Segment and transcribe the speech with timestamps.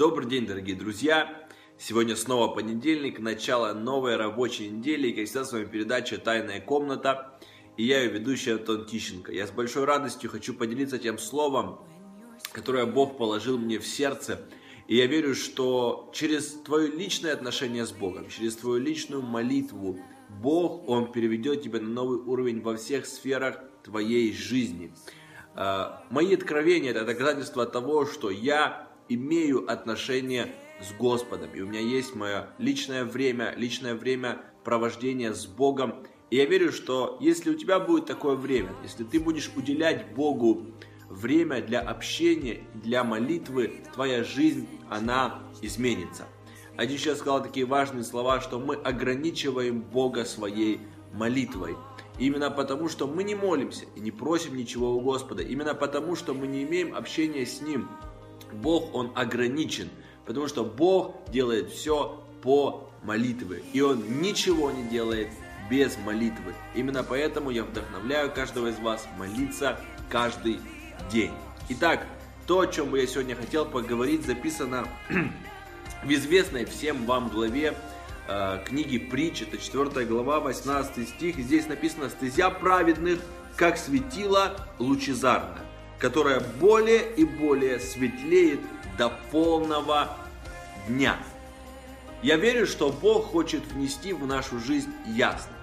[0.00, 1.46] Добрый день, дорогие друзья!
[1.76, 7.38] Сегодня снова понедельник, начало новой рабочей недели, и, как всегда, с вами передача «Тайная комната»,
[7.76, 9.30] и я ее ведущий Антон Тищенко.
[9.30, 11.80] Я с большой радостью хочу поделиться тем словом,
[12.52, 14.40] которое Бог положил мне в сердце,
[14.88, 20.88] и я верю, что через твое личное отношение с Богом, через твою личную молитву, Бог,
[20.88, 24.94] Он переведет тебя на новый уровень во всех сферах твоей жизни.
[25.54, 31.50] А, мои откровения– это доказательство того, что я имею отношение с Господом.
[31.54, 36.02] И у меня есть мое личное время, личное время провождения с Богом.
[36.30, 40.66] И я верю, что если у тебя будет такое время, если ты будешь уделять Богу
[41.08, 46.26] время для общения, для молитвы, твоя жизнь, она изменится.
[46.76, 50.80] Один сейчас сказал такие важные слова, что мы ограничиваем Бога своей
[51.12, 51.76] молитвой.
[52.18, 55.42] Именно потому, что мы не молимся и не просим ничего у Господа.
[55.42, 57.88] Именно потому, что мы не имеем общения с Ним.
[58.54, 59.88] Бог, Он ограничен.
[60.26, 63.62] Потому что Бог делает все по молитве.
[63.72, 65.28] И Он ничего не делает
[65.70, 66.54] без молитвы.
[66.74, 70.60] Именно поэтому я вдохновляю каждого из вас молиться каждый
[71.10, 71.32] день.
[71.68, 72.04] Итак,
[72.46, 74.86] то, о чем бы я сегодня хотел поговорить, записано
[76.04, 77.74] в известной всем вам главе
[78.26, 81.36] э, книги Притч, это 4 глава, 18 стих.
[81.36, 83.20] Здесь написано «Стезя праведных,
[83.56, 85.58] как светило лучезарно,
[86.00, 88.60] которое более и более светлеет
[88.98, 90.16] до полного
[90.88, 91.16] дня».
[92.22, 95.54] Я верю, что Бог хочет внести в нашу жизнь ясность.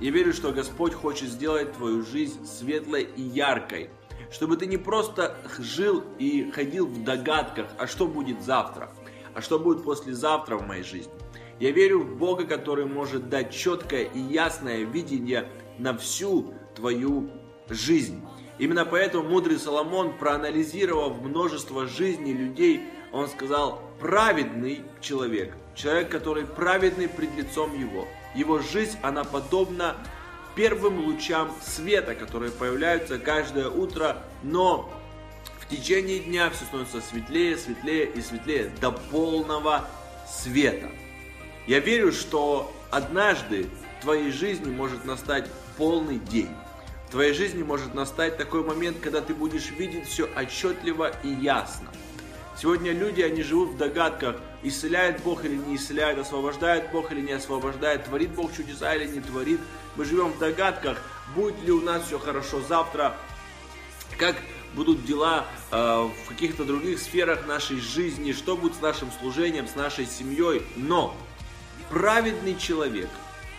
[0.00, 3.88] Я верю, что Господь хочет сделать твою жизнь светлой и яркой,
[4.30, 8.90] чтобы ты не просто жил и ходил в догадках, а что будет завтра–
[9.34, 11.12] а что будет послезавтра в моей жизни.
[11.60, 15.48] Я верю в Бога, который может дать четкое и ясное видение
[15.78, 17.30] на всю твою
[17.68, 18.20] жизнь.
[18.58, 22.82] Именно поэтому мудрый Соломон, проанализировав множество жизней людей,
[23.12, 28.06] он сказал, праведный человек, человек, который праведный пред лицом его.
[28.34, 29.96] Его жизнь, она подобна
[30.54, 34.90] первым лучам света, которые появляются каждое утро, но
[35.72, 39.88] течение дня все становится светлее, светлее и светлее до полного
[40.28, 40.90] света.
[41.66, 43.66] Я верю, что однажды
[43.98, 46.50] в твоей жизни может настать полный день.
[47.12, 51.90] В твоей жизни может настать такой момент, когда ты будешь видеть все отчетливо и ясно.
[52.58, 57.32] Сегодня люди, они живут в догадках, исцеляет Бог или не исцеляет, освобождает Бог или не
[57.32, 59.60] освобождает, творит Бог чудеса или не творит.
[59.96, 61.02] Мы живем в догадках,
[61.34, 63.14] будет ли у нас все хорошо завтра,
[64.16, 64.36] как
[64.72, 69.74] будут дела э, в каких-то других сферах нашей жизни, что будет с нашим служением, с
[69.74, 70.62] нашей семьей.
[70.76, 71.14] Но
[71.90, 73.10] праведный человек,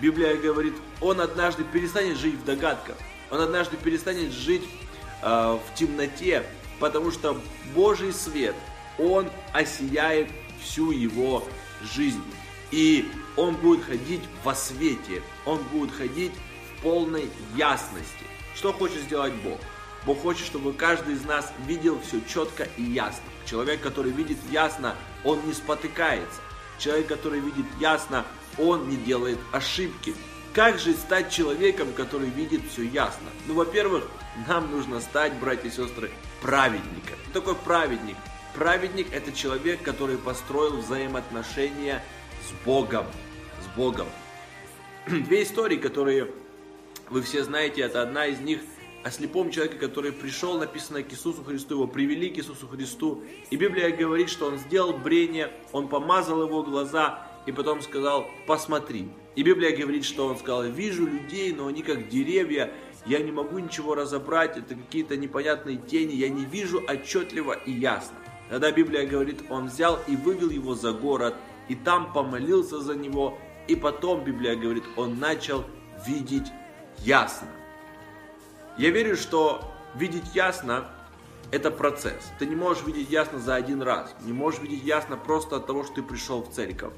[0.00, 0.72] Библия говорит,
[1.02, 2.96] он однажды перестанет жить в догадках,
[3.30, 4.62] он однажды перестанет жить
[5.22, 6.44] э, в темноте,
[6.78, 7.40] потому что
[7.74, 8.54] Божий свет,
[8.98, 10.28] он осияет
[10.62, 11.44] всю его
[11.94, 12.22] жизнь.
[12.70, 18.24] И он будет ходить во свете, он будет ходить в полной ясности.
[18.54, 19.58] Что хочет сделать Бог?
[20.06, 23.24] Бог хочет, чтобы каждый из нас видел все четко и ясно.
[23.46, 26.40] Человек, который видит ясно, он не спотыкается.
[26.78, 28.24] Человек, который видит ясно,
[28.58, 30.14] он не делает ошибки.
[30.54, 33.28] Как же стать человеком, который видит все ясно?
[33.48, 34.08] Ну, во-первых,
[34.46, 37.16] нам нужно стать, братья и сестры, праведником.
[37.30, 38.16] Кто такой праведник?
[38.54, 42.04] Праведник– это человек, который построил взаимоотношения
[42.48, 43.04] с Богом.
[43.64, 44.06] С Богом.
[45.08, 46.30] Две истории, которые
[47.10, 48.60] вы все знаете, это одна из них–
[49.02, 53.22] о слепом человеке, который пришел, написано к Иисусу Христу, его привели к Иисусу Христу.
[53.50, 59.10] И Библия говорит, что он сделал брение, он помазал его глаза и потом сказал, посмотри.
[59.36, 62.72] И Библия говорит, что он сказал, вижу людей, но они как деревья,
[63.06, 68.16] я не могу ничего разобрать, это какие-то непонятные тени, я не вижу отчетливо и ясно.
[68.48, 71.34] Тогда Библия говорит, он взял и вывел его за город,
[71.68, 75.64] и там помолился за него, и потом, Библия говорит, он начал
[76.06, 76.52] видеть
[76.98, 77.48] ясно.
[78.78, 79.62] Я верю, что
[79.94, 80.88] видеть ясно–
[81.50, 82.30] это процесс.
[82.38, 84.14] Ты не можешь видеть ясно за один раз.
[84.22, 86.92] Не можешь видеть ясно просто от того, что ты пришел в церковь.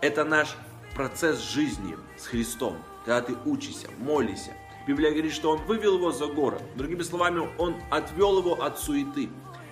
[0.00, 0.56] Это наш
[0.94, 2.76] процесс жизни с Христом.
[3.04, 4.52] Когда ты учишься, молишься.
[4.86, 6.62] Библия говорит, что Он вывел его за город.
[6.76, 9.28] Другими словами, Он отвел его от суеты.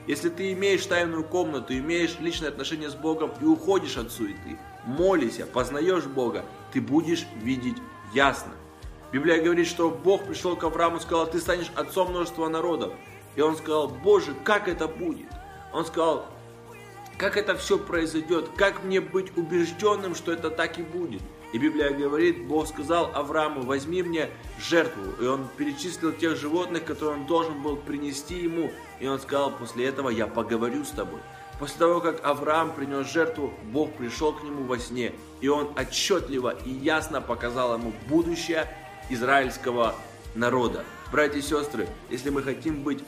[0.06, 5.46] Если ты имеешь тайную комнату, имеешь личное отношение с Богом и уходишь от суеты, молишься,
[5.46, 7.76] познаешь Бога, ты будешь видеть
[8.14, 8.52] ясно.
[9.12, 12.92] Библия говорит, что Бог пришел к Аврааму и сказал, ты станешь отцом множества народов.
[13.36, 15.28] И он сказал, Боже, как это будет?
[15.72, 16.26] Он сказал,
[17.20, 21.20] как это все произойдет, как мне быть убежденным, что это так и будет.
[21.52, 25.02] И Библия говорит, Бог сказал Аврааму, возьми мне жертву.
[25.22, 28.72] И он перечислил тех животных, которые он должен был принести ему.
[29.00, 31.20] И он сказал, после этого я поговорю с тобой.
[31.58, 35.12] После того, как Авраам принес жертву, Бог пришел к нему во сне,
[35.42, 38.66] и он отчетливо и ясно показал ему будущее
[39.10, 39.94] израильского
[40.34, 40.86] народа.
[41.12, 43.04] Братья и сестры, если мы хотим быть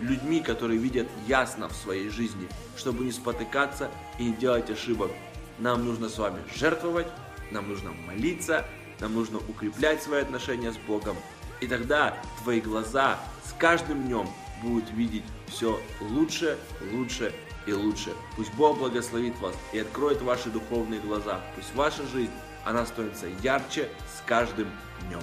[0.00, 5.10] людьми, которые видят ясно в своей жизни, чтобы не спотыкаться и не делать ошибок,
[5.58, 7.08] нам нужно с вами жертвовать,
[7.50, 8.64] нам нужно молиться,
[9.00, 11.16] нам нужно укреплять свои отношения с Богом.
[11.60, 14.28] И тогда твои глаза с каждым днем
[14.62, 16.56] будут видеть все лучше,
[16.92, 17.34] лучше
[17.66, 18.12] и лучше.
[18.36, 21.40] Пусть Бог благословит вас и откроет ваши духовные глаза.
[21.54, 22.32] Пусть ваша жизнь,
[22.64, 24.68] она становится ярче с каждым
[25.06, 25.22] днем.